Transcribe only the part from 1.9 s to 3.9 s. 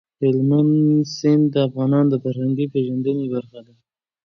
د فرهنګي پیژندنې برخه ده.